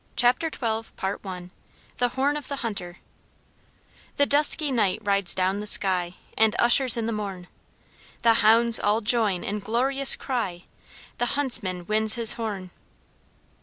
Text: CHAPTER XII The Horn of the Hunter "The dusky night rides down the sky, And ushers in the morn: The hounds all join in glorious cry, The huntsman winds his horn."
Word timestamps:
CHAPTER 0.15 0.49
XII 0.51 0.85
The 1.97 2.07
Horn 2.15 2.35
of 2.35 2.47
the 2.47 2.55
Hunter 2.63 2.97
"The 4.17 4.25
dusky 4.25 4.71
night 4.71 4.97
rides 5.03 5.35
down 5.35 5.59
the 5.59 5.67
sky, 5.67 6.15
And 6.35 6.55
ushers 6.57 6.97
in 6.97 7.05
the 7.05 7.11
morn: 7.11 7.47
The 8.23 8.33
hounds 8.41 8.79
all 8.79 9.01
join 9.01 9.43
in 9.43 9.59
glorious 9.59 10.15
cry, 10.15 10.63
The 11.19 11.27
huntsman 11.37 11.85
winds 11.85 12.15
his 12.15 12.33
horn." 12.33 12.71